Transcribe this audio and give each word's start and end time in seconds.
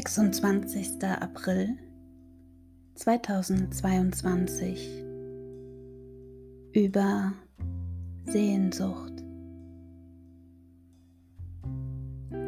26. 0.00 1.04
April 1.04 1.76
2022 2.94 5.04
über 6.72 7.34
Sehnsucht. 8.24 9.12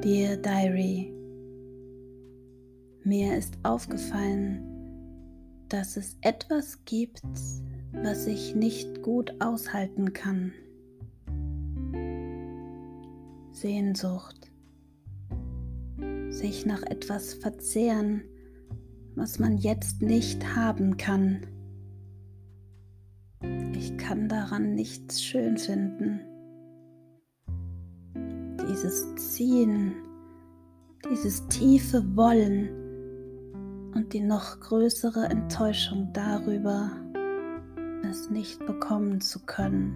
Dear 0.02 0.38
Diary, 0.38 1.12
mir 3.04 3.36
ist 3.36 3.58
aufgefallen, 3.64 4.62
dass 5.68 5.98
es 5.98 6.16
etwas 6.22 6.82
gibt, 6.86 7.20
was 7.92 8.26
ich 8.26 8.54
nicht 8.54 9.02
gut 9.02 9.30
aushalten 9.40 10.14
kann. 10.14 10.54
Sehnsucht 13.52 14.51
sich 16.32 16.66
nach 16.66 16.82
etwas 16.82 17.34
verzehren, 17.34 18.22
was 19.14 19.38
man 19.38 19.58
jetzt 19.58 20.02
nicht 20.02 20.56
haben 20.56 20.96
kann. 20.96 21.46
Ich 23.76 23.96
kann 23.98 24.28
daran 24.28 24.74
nichts 24.74 25.22
schön 25.22 25.58
finden. 25.58 26.20
Dieses 28.68 29.14
Ziehen, 29.16 29.94
dieses 31.10 31.46
tiefe 31.48 32.16
Wollen 32.16 32.70
und 33.94 34.12
die 34.12 34.20
noch 34.20 34.60
größere 34.60 35.26
Enttäuschung 35.26 36.10
darüber, 36.12 36.90
es 38.08 38.30
nicht 38.30 38.64
bekommen 38.66 39.20
zu 39.20 39.40
können. 39.44 39.92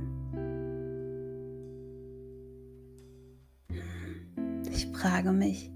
Ich 4.70 4.86
frage 4.88 5.32
mich, 5.32 5.70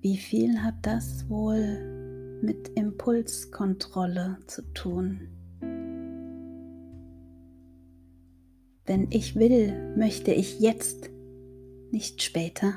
wie 0.00 0.16
viel 0.16 0.62
hat 0.62 0.76
das 0.82 1.28
wohl 1.28 2.40
mit 2.42 2.68
Impulskontrolle 2.74 4.38
zu 4.46 4.62
tun? 4.72 5.28
Wenn 8.86 9.08
ich 9.10 9.36
will, 9.36 9.94
möchte 9.96 10.32
ich 10.32 10.58
jetzt, 10.60 11.10
nicht 11.90 12.22
später. 12.22 12.74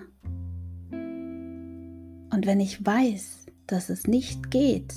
Und 0.92 2.46
wenn 2.46 2.60
ich 2.60 2.86
weiß, 2.86 3.46
dass 3.68 3.90
es 3.90 4.06
nicht 4.06 4.52
geht, 4.52 4.96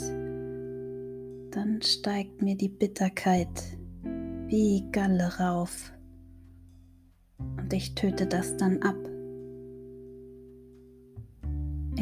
dann 1.53 1.81
steigt 1.83 2.43
mir 2.43 2.57
die 2.57 2.69
Bitterkeit 2.69 3.79
wie 4.48 4.85
Galle 4.91 5.39
rauf. 5.39 5.92
Und 7.39 7.73
ich 7.73 7.95
töte 7.95 8.27
das 8.27 8.57
dann 8.57 8.83
ab. 8.83 8.97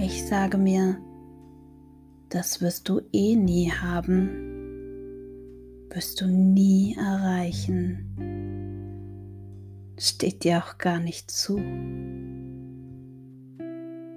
Ich 0.04 0.26
sage 0.26 0.58
mir, 0.58 0.98
das 2.28 2.60
wirst 2.60 2.90
du 2.90 3.00
eh 3.14 3.36
nie 3.36 3.70
haben, 3.70 4.28
wirst 5.88 6.20
du 6.20 6.26
nie 6.26 6.94
erreichen. 6.94 8.12
Steht 9.98 10.44
dir 10.44 10.58
auch 10.58 10.76
gar 10.76 11.00
nicht 11.00 11.30
zu. 11.30 11.56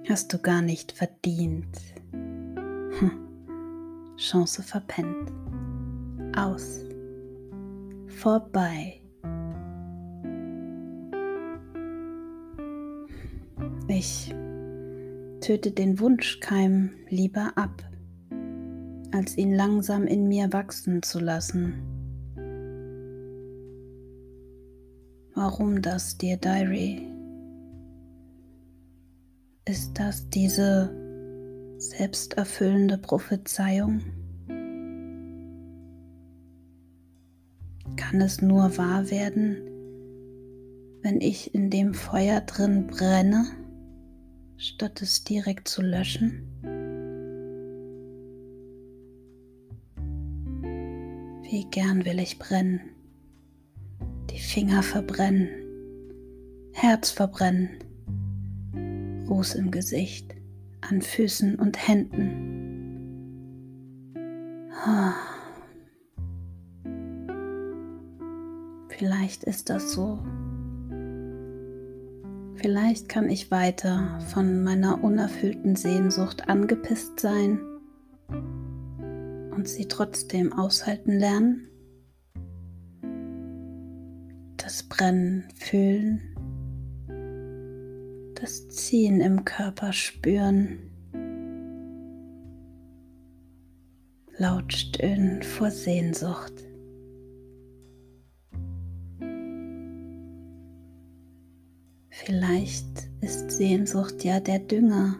Hast 0.06 0.30
du 0.30 0.38
gar 0.38 0.60
nicht 0.60 0.92
verdient. 0.92 1.78
Hm. 2.12 3.10
Chance 4.18 4.62
verpennt. 4.62 5.32
Aus. 6.36 6.84
Vorbei. 8.08 9.00
Ich 13.88 14.34
töte 15.48 15.70
den 15.70 15.98
Wunschkeim 15.98 16.90
lieber 17.08 17.52
ab, 17.56 17.82
als 19.12 19.38
ihn 19.38 19.54
langsam 19.54 20.06
in 20.06 20.28
mir 20.28 20.52
wachsen 20.52 21.02
zu 21.02 21.20
lassen. 21.20 21.72
Warum 25.34 25.80
das, 25.80 26.18
Dear 26.18 26.36
Diary? 26.36 27.00
Ist 29.64 29.98
das 29.98 30.28
diese 30.28 30.90
selbsterfüllende 31.78 32.98
Prophezeiung? 32.98 34.02
Kann 37.96 38.20
es 38.20 38.42
nur 38.42 38.76
wahr 38.76 39.10
werden, 39.10 39.56
wenn 41.00 41.22
ich 41.22 41.54
in 41.54 41.70
dem 41.70 41.94
Feuer 41.94 42.42
drin 42.42 42.86
brenne? 42.86 43.46
Statt 44.58 45.00
es 45.00 45.24
direkt 45.24 45.68
zu 45.68 45.82
löschen? 45.82 46.42
Wie 51.42 51.64
gern 51.70 52.04
will 52.04 52.18
ich 52.18 52.38
brennen, 52.38 52.80
die 54.30 54.38
Finger 54.38 54.82
verbrennen, 54.82 55.48
Herz 56.72 57.10
verbrennen, 57.10 57.78
Ruß 59.28 59.54
im 59.54 59.70
Gesicht, 59.70 60.34
an 60.80 61.02
Füßen 61.02 61.54
und 61.54 61.88
Händen. 61.88 62.68
Vielleicht 68.88 69.44
ist 69.44 69.70
das 69.70 69.92
so, 69.92 70.18
Vielleicht 72.60 73.08
kann 73.08 73.30
ich 73.30 73.52
weiter 73.52 74.18
von 74.32 74.64
meiner 74.64 75.04
unerfüllten 75.04 75.76
Sehnsucht 75.76 76.48
angepisst 76.48 77.20
sein 77.20 77.60
und 79.52 79.68
sie 79.68 79.86
trotzdem 79.86 80.52
aushalten 80.52 81.12
lernen. 81.20 81.68
Das 84.56 84.82
Brennen 84.82 85.44
fühlen, 85.54 86.20
das 88.34 88.68
Ziehen 88.70 89.20
im 89.20 89.44
Körper 89.44 89.92
spüren, 89.92 90.80
laut 94.36 94.72
stöhnen 94.72 95.44
vor 95.44 95.70
Sehnsucht. 95.70 96.67
Vielleicht 102.28 103.08
ist 103.22 103.50
Sehnsucht 103.52 104.22
ja 104.22 104.38
der 104.38 104.58
Dünger 104.58 105.16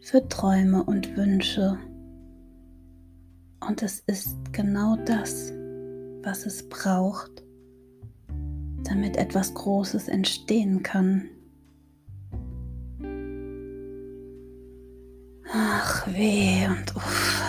für 0.00 0.28
Träume 0.28 0.84
und 0.84 1.16
Wünsche. 1.16 1.78
Und 3.66 3.82
es 3.82 4.00
ist 4.00 4.36
genau 4.52 4.96
das, 5.06 5.50
was 6.22 6.44
es 6.44 6.68
braucht, 6.68 7.42
damit 8.84 9.16
etwas 9.16 9.54
Großes 9.54 10.08
entstehen 10.08 10.82
kann. 10.82 11.30
Ach 15.50 16.06
weh 16.06 16.66
und 16.66 16.96
uff. 16.96 17.42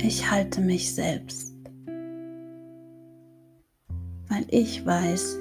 Ich 0.00 0.30
halte 0.30 0.62
mich 0.62 0.94
selbst 0.94 1.47
weil 4.38 4.46
ich 4.50 4.86
weiß, 4.86 5.38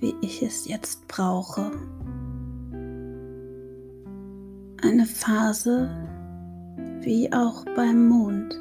wie 0.00 0.14
ich 0.22 0.42
es 0.42 0.66
jetzt 0.66 1.06
brauche. 1.06 1.70
Eine 4.80 5.04
Phase 5.04 5.90
wie 7.02 7.30
auch 7.32 7.64
beim 7.76 8.08
Mond. 8.08 8.54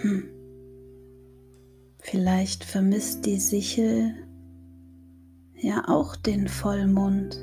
Hm. 0.00 0.28
Vielleicht 1.98 2.64
vermisst 2.64 3.26
die 3.26 3.40
Sichel 3.40 4.14
ja 5.56 5.84
auch 5.88 6.16
den 6.16 6.48
Vollmond. 6.48 7.36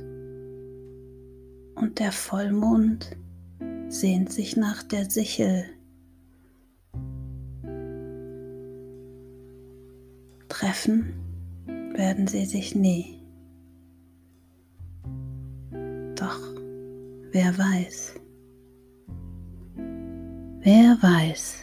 Und 1.75 2.00
der 2.00 2.12
Vollmond 2.12 3.16
sehnt 3.89 4.31
sich 4.31 4.56
nach 4.57 4.81
der 4.81 5.09
Sichel. 5.09 5.66
Treffen 10.74 11.14
werden 11.94 12.25
sie 12.25 12.46
sich 12.46 12.74
nie. 12.74 13.22
Doch 16.16 16.40
wer 17.31 17.56
weiß, 17.56 18.16
wer 20.64 20.98
weiß, 21.00 21.60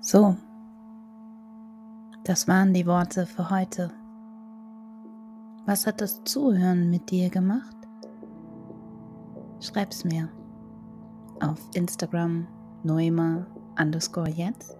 So, 0.00 0.38
das 2.28 2.46
waren 2.46 2.72
die 2.74 2.86
Worte 2.86 3.24
für 3.24 3.48
heute. 3.48 3.90
Was 5.64 5.86
hat 5.86 6.02
das 6.02 6.22
Zuhören 6.24 6.90
mit 6.90 7.10
dir 7.10 7.30
gemacht? 7.30 7.74
Schreib's 9.60 10.04
mir 10.04 10.28
auf 11.40 11.58
Instagram 11.72 12.46
noema 12.82 13.46
underscore 13.80 14.28
jetzt 14.28 14.76